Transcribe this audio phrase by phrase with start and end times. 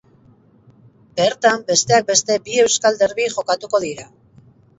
[1.21, 4.09] Bertan, besteak beste, bi euskal derbi jokatuko dira.